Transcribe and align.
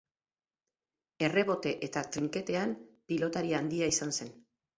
Errebote 1.27 1.73
eta 1.89 2.03
trinketean 2.15 2.75
pilotari 3.13 3.55
handia 3.61 3.93
izan 3.95 4.17
zen. 4.19 4.35